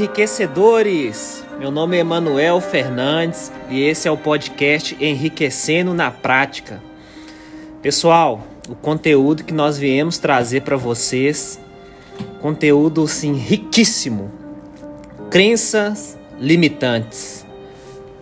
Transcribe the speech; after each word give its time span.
enriquecedores! 0.00 1.44
Meu 1.58 1.70
nome 1.70 1.98
é 1.98 2.00
Emanuel 2.00 2.58
Fernandes 2.58 3.52
e 3.68 3.82
esse 3.82 4.08
é 4.08 4.10
o 4.10 4.16
podcast 4.16 4.96
Enriquecendo 4.98 5.92
na 5.92 6.10
Prática. 6.10 6.82
Pessoal, 7.82 8.42
o 8.66 8.74
conteúdo 8.74 9.44
que 9.44 9.52
nós 9.52 9.76
viemos 9.76 10.16
trazer 10.16 10.62
para 10.62 10.78
vocês, 10.78 11.60
conteúdo 12.40 13.06
sim 13.06 13.34
riquíssimo. 13.34 14.32
Crenças 15.30 16.18
limitantes. 16.38 17.44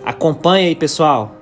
Acompanhe 0.04 0.66
aí, 0.66 0.74
pessoal. 0.74 1.37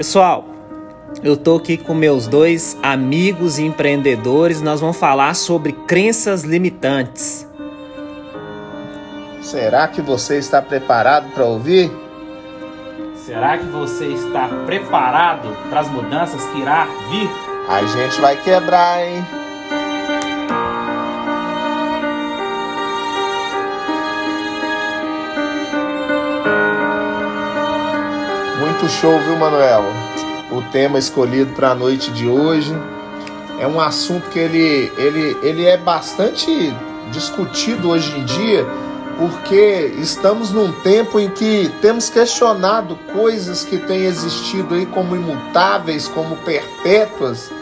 Pessoal, 0.00 0.46
eu 1.22 1.36
tô 1.36 1.56
aqui 1.56 1.76
com 1.76 1.92
meus 1.92 2.26
dois 2.26 2.74
amigos 2.82 3.58
e 3.58 3.64
empreendedores. 3.64 4.62
Nós 4.62 4.80
vamos 4.80 4.96
falar 4.96 5.34
sobre 5.34 5.72
crenças 5.72 6.42
limitantes. 6.42 7.46
Será 9.42 9.86
que 9.88 10.00
você 10.00 10.38
está 10.38 10.62
preparado 10.62 11.30
para 11.34 11.44
ouvir? 11.44 11.92
Será 13.14 13.58
que 13.58 13.66
você 13.66 14.06
está 14.06 14.48
preparado 14.64 15.54
para 15.68 15.80
as 15.80 15.90
mudanças 15.90 16.46
que 16.46 16.60
irá 16.60 16.86
vir? 17.10 17.28
A 17.68 17.84
gente 17.84 18.18
vai 18.22 18.42
quebrar, 18.42 19.06
hein? 19.06 19.22
Muito 28.80 28.94
show, 28.94 29.18
viu, 29.18 29.36
Manuel? 29.36 29.84
O 30.50 30.62
tema 30.72 30.98
escolhido 30.98 31.52
para 31.52 31.72
a 31.72 31.74
noite 31.74 32.10
de 32.12 32.26
hoje 32.26 32.74
é 33.58 33.66
um 33.66 33.78
assunto 33.78 34.30
que 34.30 34.38
ele, 34.38 34.90
ele, 34.96 35.36
ele 35.42 35.66
é 35.66 35.76
bastante 35.76 36.74
discutido 37.10 37.90
hoje 37.90 38.18
em 38.18 38.24
dia, 38.24 38.66
porque 39.18 39.92
estamos 39.98 40.50
num 40.50 40.72
tempo 40.72 41.20
em 41.20 41.28
que 41.28 41.70
temos 41.82 42.08
questionado 42.08 42.98
coisas 43.12 43.64
que 43.64 43.76
têm 43.76 44.06
existido 44.06 44.74
aí 44.74 44.86
como 44.86 45.14
imutáveis, 45.14 46.08
como 46.08 46.36
perpétuas, 46.36 47.52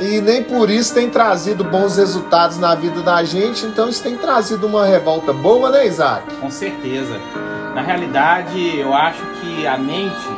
e 0.00 0.20
nem 0.20 0.44
por 0.44 0.70
isso 0.70 0.94
tem 0.94 1.10
trazido 1.10 1.64
bons 1.64 1.96
resultados 1.96 2.58
na 2.58 2.76
vida 2.76 3.00
da 3.02 3.24
gente, 3.24 3.66
então 3.66 3.88
isso 3.88 4.04
tem 4.04 4.16
trazido 4.16 4.68
uma 4.68 4.86
revolta 4.86 5.32
boa, 5.32 5.68
né, 5.68 5.84
Isaac? 5.84 6.32
Com 6.36 6.48
certeza. 6.48 7.20
Na 7.78 7.84
realidade, 7.84 8.76
eu 8.76 8.92
acho 8.92 9.22
que 9.40 9.64
a 9.64 9.78
mente 9.78 10.28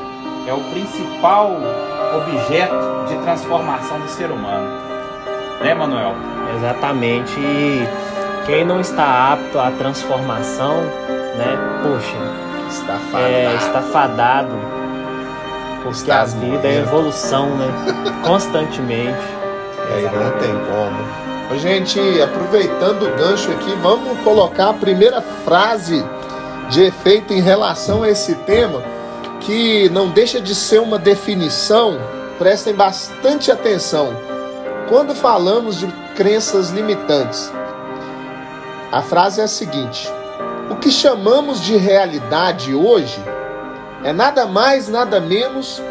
é 0.47 0.53
o 0.53 0.61
principal 0.65 1.57
objeto 2.15 3.07
de 3.09 3.17
transformação 3.23 3.99
do 3.99 4.09
ser 4.09 4.31
humano. 4.31 4.69
Né, 5.63 5.73
Manuel? 5.73 6.13
Exatamente. 6.55 7.41
E 7.41 7.89
quem 8.45 8.63
não 8.63 8.79
está 8.79 9.33
apto 9.33 9.59
à 9.59 9.71
transformação, 9.71 10.83
né? 11.39 11.81
Poxa, 11.83 12.15
Está 12.69 12.99
fadado. 13.11 13.33
é, 13.33 13.55
está 13.55 13.81
fadado. 13.81 14.55
Porque 15.83 15.97
Está 15.97 16.21
a 16.21 16.25
vida 16.27 16.69
é 16.69 16.81
evolução, 16.81 17.47
né? 17.57 17.69
Constantemente. 18.23 19.17
Aí 19.95 20.03
não 20.03 20.31
tem 20.33 20.53
como. 20.67 21.59
Gente, 21.59 22.21
aproveitando 22.21 23.05
o 23.05 23.17
gancho 23.17 23.51
aqui, 23.51 23.75
vamos 23.81 24.21
colocar 24.21 24.69
a 24.69 24.75
primeira 24.75 25.23
frase 25.23 26.05
de 26.71 26.85
efeito 26.85 27.33
em 27.33 27.41
relação 27.41 28.05
a 28.05 28.09
esse 28.09 28.35
tema, 28.37 28.83
que 29.41 29.89
não 29.91 30.09
deixa 30.09 30.41
de 30.41 30.55
ser 30.55 30.81
uma 30.81 30.99
definição, 30.99 31.99
prestem 32.39 32.75
bastante 32.75 33.51
atenção. 33.51 34.15
Quando 34.89 35.15
falamos 35.15 35.79
de 35.79 35.87
crenças 36.15 36.71
limitantes, 36.71 37.53
a 38.93 39.03
frase 39.03 39.41
é 39.41 39.45
a 39.45 39.49
seguinte: 39.49 40.09
O 40.71 40.77
que 40.77 40.91
chamamos 40.91 41.61
de 41.61 41.77
realidade 41.77 42.75
hoje 42.75 43.23
é 44.05 44.13
nada 44.13 44.47
mais, 44.47 44.89
nada 44.89 45.21
menos 45.21 45.83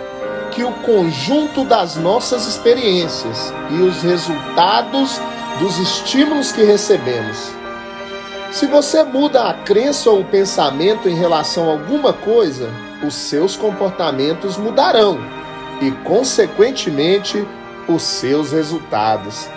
que 0.52 0.64
o 0.64 0.72
conjunto 0.72 1.64
das 1.64 1.96
nossas 1.96 2.48
experiências 2.48 3.54
e 3.70 3.82
os 3.82 4.02
resultados 4.02 5.20
dos 5.60 5.78
estímulos 5.78 6.52
que 6.52 6.64
recebemos. 6.64 7.59
Se 8.52 8.66
você 8.66 9.04
muda 9.04 9.44
a 9.44 9.54
crença 9.54 10.10
ou 10.10 10.22
o 10.22 10.26
pensamento 10.26 11.08
em 11.08 11.14
relação 11.14 11.70
a 11.70 11.74
alguma 11.74 12.12
coisa, 12.12 12.68
os 13.06 13.14
seus 13.14 13.56
comportamentos 13.56 14.58
mudarão 14.58 15.20
e, 15.80 15.92
consequentemente, 16.04 17.48
os 17.88 18.02
seus 18.02 18.52
resultados. 18.52 19.48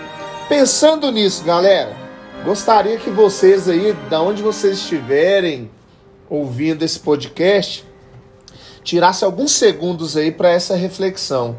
Pensando 0.47 1.11
nisso, 1.11 1.43
galera, 1.43 1.97
gostaria 2.45 2.99
que 2.99 3.09
vocês 3.09 3.67
aí, 3.67 3.95
da 4.11 4.21
onde 4.21 4.43
vocês 4.43 4.77
estiverem 4.79 5.71
ouvindo 6.29 6.83
esse 6.83 7.01
podcast, 7.01 7.87
tirasse 8.85 9.25
alguns 9.25 9.53
segundos 9.53 10.19
aí 10.19 10.31
para 10.31 10.51
essa 10.51 10.77
reflexão. 10.77 11.57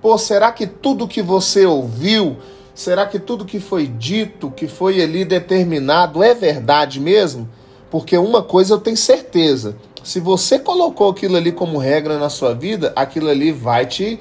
Pô, 0.00 0.18
será 0.18 0.50
que 0.50 0.66
tudo 0.66 1.06
que 1.06 1.22
você 1.22 1.64
ouviu, 1.64 2.36
será 2.74 3.06
que 3.06 3.18
tudo 3.18 3.44
que 3.44 3.60
foi 3.60 3.86
dito, 3.86 4.50
que 4.50 4.66
foi 4.66 5.02
ali 5.02 5.24
determinado 5.24 6.22
é 6.22 6.34
verdade 6.34 7.00
mesmo? 7.00 7.48
Porque 7.90 8.16
uma 8.16 8.42
coisa 8.42 8.74
eu 8.74 8.78
tenho 8.80 8.96
certeza, 8.96 9.76
se 10.02 10.18
você 10.18 10.58
colocou 10.58 11.10
aquilo 11.10 11.36
ali 11.36 11.52
como 11.52 11.78
regra 11.78 12.18
na 12.18 12.28
sua 12.28 12.54
vida, 12.54 12.92
aquilo 12.96 13.28
ali 13.28 13.52
vai 13.52 13.86
te 13.86 14.18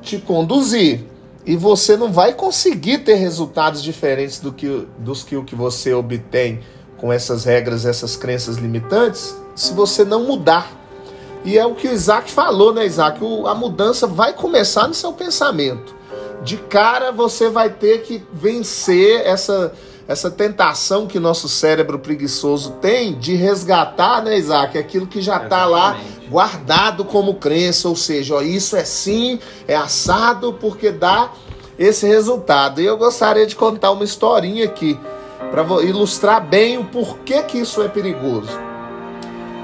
te 0.00 0.18
conduzir 0.18 1.04
e 1.46 1.56
você 1.56 1.96
não 1.96 2.10
vai 2.12 2.32
conseguir 2.34 2.98
ter 2.98 3.14
resultados 3.14 3.82
diferentes 3.82 4.40
do 4.40 4.52
que, 4.52 4.86
dos 4.98 5.22
que 5.22 5.36
o 5.36 5.44
que 5.44 5.54
você 5.54 5.92
obtém 5.94 6.60
com 6.96 7.12
essas 7.12 7.44
regras, 7.44 7.84
essas 7.84 8.16
crenças 8.16 8.56
limitantes, 8.56 9.36
se 9.54 9.72
você 9.72 10.04
não 10.04 10.24
mudar. 10.24 10.70
E 11.44 11.58
é 11.58 11.66
o 11.66 11.74
que 11.74 11.88
o 11.88 11.92
Isaac 11.92 12.30
falou, 12.30 12.72
né, 12.72 12.86
Isaac? 12.86 13.22
O- 13.22 13.46
a 13.48 13.54
mudança 13.54 14.06
vai 14.06 14.32
começar 14.32 14.86
no 14.86 14.94
seu 14.94 15.12
pensamento. 15.12 15.94
De 16.42 16.56
cara, 16.56 17.12
você 17.12 17.48
vai 17.48 17.70
ter 17.70 18.02
que 18.02 18.22
vencer 18.32 19.22
essa, 19.24 19.72
essa 20.08 20.30
tentação 20.30 21.06
que 21.06 21.20
nosso 21.20 21.48
cérebro 21.48 21.98
preguiçoso 21.98 22.72
tem 22.80 23.16
de 23.18 23.34
resgatar, 23.34 24.22
né, 24.22 24.36
Isaac? 24.36 24.76
Aquilo 24.76 25.06
que 25.06 25.20
já 25.20 25.36
está 25.36 25.64
lá 25.64 25.98
guardado 26.28 27.04
como 27.04 27.34
crença, 27.34 27.88
ou 27.88 27.94
seja, 27.94 28.34
ó, 28.34 28.42
isso 28.42 28.76
é 28.76 28.84
sim, 28.84 29.38
é 29.68 29.76
assado, 29.76 30.54
porque 30.54 30.90
dá 30.90 31.30
esse 31.78 32.06
resultado. 32.06 32.80
E 32.80 32.86
eu 32.86 32.96
gostaria 32.96 33.46
de 33.46 33.54
contar 33.54 33.92
uma 33.92 34.04
historinha 34.04 34.64
aqui 34.64 34.98
para 35.50 35.62
ilustrar 35.82 36.44
bem 36.44 36.78
o 36.78 36.84
porquê 36.84 37.42
que 37.42 37.58
isso 37.58 37.82
é 37.82 37.88
perigoso. 37.88 38.58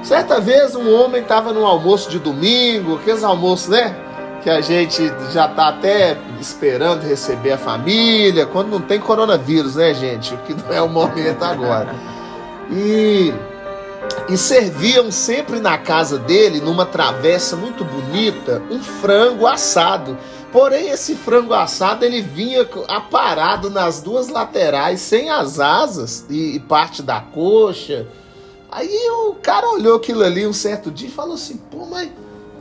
Certa 0.03 0.39
vez 0.39 0.75
um 0.75 0.93
homem 0.93 1.21
estava 1.21 1.51
no 1.51 1.65
almoço 1.65 2.09
de 2.09 2.19
domingo, 2.19 2.95
aqueles 2.95 3.23
almoços, 3.23 3.67
né? 3.67 3.95
Que 4.41 4.49
a 4.49 4.61
gente 4.61 5.11
já 5.31 5.47
tá 5.47 5.67
até 5.69 6.17
esperando 6.39 7.05
receber 7.05 7.51
a 7.51 7.57
família, 7.57 8.45
quando 8.45 8.69
não 8.69 8.81
tem 8.81 8.99
coronavírus, 8.99 9.75
né, 9.75 9.93
gente? 9.93 10.33
O 10.33 10.37
que 10.39 10.53
não 10.53 10.73
é 10.73 10.81
o 10.81 10.87
momento 10.87 11.43
agora. 11.43 11.93
E, 12.71 13.33
e 14.29 14.37
serviam 14.37 15.11
sempre 15.11 15.59
na 15.59 15.77
casa 15.77 16.17
dele, 16.17 16.61
numa 16.61 16.85
travessa 16.85 17.55
muito 17.55 17.83
bonita, 17.83 18.61
um 18.71 18.79
frango 18.79 19.45
assado. 19.45 20.17
Porém, 20.51 20.89
esse 20.89 21.15
frango 21.15 21.53
assado 21.53 22.05
ele 22.05 22.21
vinha 22.21 22.67
aparado 22.87 23.69
nas 23.69 24.01
duas 24.01 24.29
laterais, 24.29 24.99
sem 24.99 25.29
as 25.29 25.59
asas 25.59 26.25
e, 26.29 26.55
e 26.55 26.59
parte 26.59 27.03
da 27.03 27.19
coxa. 27.19 28.07
Aí 28.71 29.09
o 29.27 29.35
cara 29.35 29.67
olhou 29.69 29.97
aquilo 29.97 30.23
ali 30.23 30.47
um 30.47 30.53
certo 30.53 30.89
dia 30.89 31.07
e 31.07 31.11
falou 31.11 31.35
assim: 31.35 31.57
pô, 31.71 31.85
mas 31.85 32.09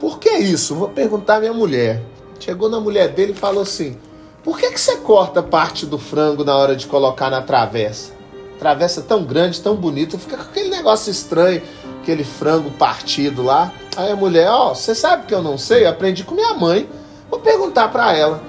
por 0.01 0.19
que 0.19 0.31
isso? 0.31 0.75
Vou 0.75 0.89
perguntar 0.89 1.37
à 1.37 1.41
minha 1.41 1.53
mulher. 1.53 2.03
Chegou 2.39 2.69
na 2.69 2.81
mulher 2.81 3.09
dele 3.09 3.33
e 3.33 3.35
falou 3.35 3.63
assim: 3.63 3.97
por 4.43 4.59
que, 4.59 4.71
que 4.71 4.81
você 4.81 4.97
corta 4.97 5.43
parte 5.43 5.85
do 5.85 5.99
frango 5.99 6.45
na 6.45 6.57
hora 6.57 6.77
de 6.77 6.87
colocar 6.87 7.29
na 7.31 7.43
travessa? 7.43 8.13
Travessa 8.59 9.03
tão 9.03 9.25
grande, 9.25 9.61
tão 9.61 9.77
bonita, 9.77 10.19
fica 10.19 10.37
com 10.37 10.43
aquele 10.43 10.71
negócio 10.71 11.11
estranho, 11.11 11.63
aquele 12.01 12.25
frango 12.25 12.71
partido 12.71 13.43
lá. 13.43 13.73
Aí 13.97 14.11
a 14.11 14.17
mulher: 14.17 14.49
ó, 14.49 14.75
você 14.75 14.95
sabe 14.95 15.27
que 15.27 15.35
eu 15.35 15.43
não 15.43 15.59
sei? 15.59 15.85
Eu 15.85 15.91
aprendi 15.91 16.25
com 16.25 16.35
minha 16.35 16.55
mãe. 16.55 16.89
Vou 17.31 17.41
perguntar 17.41 17.89
pra 17.89 18.17
ela. 18.17 18.41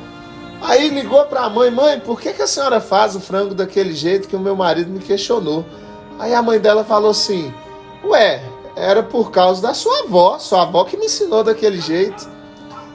Aí 0.62 0.90
ligou 0.90 1.25
pra 1.25 1.50
mãe: 1.50 1.72
mãe, 1.72 2.00
por 2.00 2.22
que, 2.22 2.34
que 2.34 2.42
a 2.42 2.48
senhora 2.48 2.80
faz 2.80 3.16
o 3.16 3.19
frango 3.19 3.54
daquele 3.56 3.94
jeito 3.94 4.28
que 4.28 4.36
o 4.36 4.40
meu 4.40 4.56
marido 4.56 4.90
me 4.90 5.00
questionou? 5.00 5.66
Aí 6.19 6.34
a 6.34 6.42
mãe 6.42 6.60
dela 6.60 6.84
falou 6.84 7.12
assim: 7.12 7.54
Ué, 8.04 8.42
era 8.80 9.04
por 9.04 9.30
causa 9.30 9.62
da 9.62 9.74
sua 9.74 10.00
avó, 10.00 10.40
sua 10.40 10.62
avó 10.62 10.86
que 10.86 10.96
me 10.96 11.06
ensinou 11.06 11.44
daquele 11.44 11.81
jeito. 11.81 12.28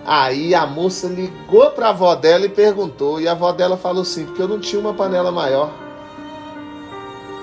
Aí 0.07 0.55
a 0.55 0.67
moça 0.67 1.07
ligou 1.07 1.71
pra 1.71 1.91
avó 1.91 2.15
dela 2.15 2.47
e 2.47 2.49
perguntou, 2.49 3.21
e 3.21 3.29
a 3.29 3.33
avó 3.33 3.53
dela 3.53 3.77
falou 3.77 4.03
assim: 4.03 4.25
Porque 4.25 4.43
eu 4.43 4.49
não 4.49 4.59
tinha 4.59 4.81
uma 4.81 4.95
panela 4.95 5.31
maior. 5.31 5.71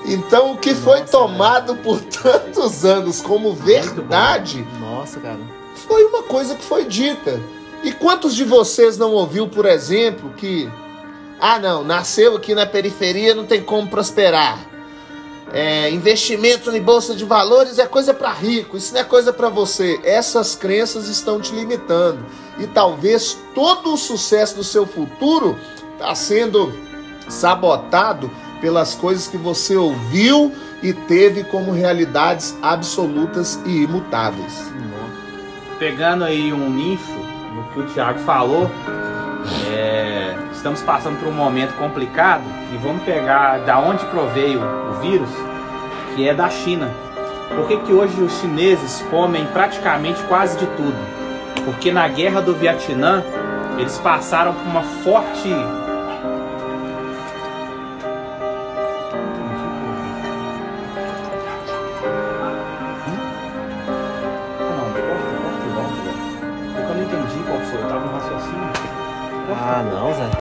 Então, 0.06 0.54
o 0.54 0.58
que 0.58 0.74
foi 0.74 1.02
Nossa, 1.02 1.12
tomado 1.12 1.76
por 1.78 2.00
tantos 2.24 2.84
anos 2.84 3.22
como 3.22 3.54
verdade 3.54 4.66
Nossa, 4.80 5.20
cara. 5.20 5.38
foi 5.76 6.04
uma 6.06 6.24
coisa 6.24 6.56
que 6.56 6.64
foi 6.64 6.86
dita. 6.86 7.40
E 7.84 7.92
quantos 7.92 8.36
de 8.36 8.44
vocês 8.44 8.98
não 8.98 9.12
ouviu, 9.12 9.48
por 9.48 9.66
exemplo, 9.66 10.32
que 10.38 10.70
ah, 11.40 11.58
não, 11.58 11.84
nasceu 11.84 12.36
aqui 12.36 12.54
na 12.54 12.66
periferia, 12.66 13.34
não 13.34 13.46
tem 13.46 13.64
como 13.64 13.88
prosperar. 13.88 14.71
É, 15.54 15.90
investimento 15.90 16.72
em 16.72 16.82
bolsa 16.82 17.14
de 17.14 17.26
valores 17.26 17.78
é 17.78 17.86
coisa 17.86 18.14
para 18.14 18.32
rico, 18.32 18.78
isso 18.78 18.94
não 18.94 19.02
é 19.02 19.04
coisa 19.04 19.34
para 19.34 19.50
você. 19.50 20.00
Essas 20.04 20.56
crenças 20.56 21.10
estão 21.10 21.42
te 21.42 21.54
limitando 21.54 22.26
e 22.58 22.68
talvez 22.68 23.38
todo 23.54 23.94
o 23.94 23.98
sucesso 23.98 24.56
do 24.56 24.64
seu 24.64 24.86
futuro 24.86 25.58
está 25.94 26.16
sendo 26.16 26.74
sabotado 27.28 28.32
pelas 28.62 28.96
coisas 28.96 29.28
que 29.28 29.38
você 29.38 29.76
ouviu 29.76 30.54
e 30.82 30.94
teve 30.94 31.44
como 31.44 31.72
realidades 31.72 32.56
absolutas 32.62 33.60
e 33.66 33.84
imutáveis. 33.84 34.72
Pegando 35.78 36.24
aí 36.24 36.54
um 36.54 36.70
nicho 36.70 37.12
no 37.56 37.64
que 37.74 37.80
o 37.80 37.88
Thiago 37.88 38.20
falou, 38.20 38.70
estamos 40.62 40.84
passando 40.84 41.18
por 41.18 41.28
um 41.28 41.32
momento 41.32 41.76
complicado 41.76 42.44
e 42.72 42.78
vamos 42.78 43.02
pegar 43.04 43.58
da 43.62 43.80
onde 43.80 44.06
proveio 44.06 44.62
o 44.62 44.94
vírus, 45.02 45.30
que 46.16 46.30
é 46.30 46.36
da 46.36 46.52
China. 46.52 46.92
Por 47.56 47.68
que, 47.68 47.78
que 47.78 47.92
hoje 47.92 48.22
os 48.22 48.32
chineses 48.40 49.04
comem 49.10 49.44
praticamente 49.48 50.22
quase 50.26 50.60
de 50.60 50.68
tudo? 50.68 50.98
Porque 51.66 51.92
na 51.92 52.08
guerra 52.08 52.42
do 52.42 52.54
Vietnã 52.54 53.24
eles 53.80 53.98
passaram 53.98 54.54
por 54.54 54.68
uma 54.68 54.84
forte 54.84 55.50
Não, 55.50 55.58
corta, 64.94 65.02
corta 65.42 65.68
volta, 65.74 65.98
velho. 66.04 66.22
Porque 66.76 66.92
eu 66.92 66.96
não 66.96 67.04
entendi 67.04 67.40
qual 67.48 67.60
foi, 67.62 67.82
eu 67.82 67.88
tava 67.88 68.06
no 68.06 68.14
raciocínio. 68.14 69.02
Ah, 69.54 69.84
não, 69.84 70.14
Zé. 70.14 70.30